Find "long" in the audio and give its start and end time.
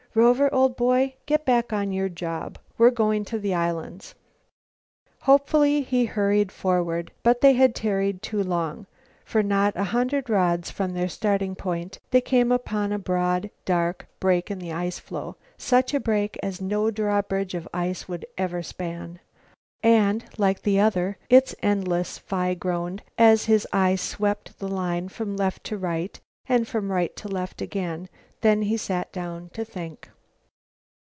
8.43-8.87